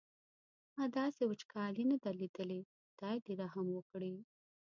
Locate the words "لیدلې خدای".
2.19-3.17